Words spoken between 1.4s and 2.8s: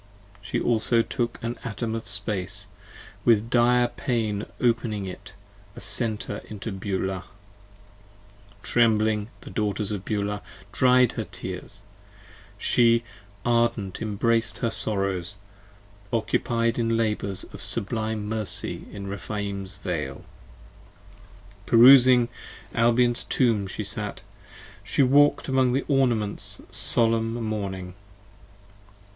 an Atom of Space,